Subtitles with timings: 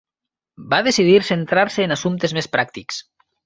[0.71, 3.03] Va decidir centrar-se en assumptes més pràctics.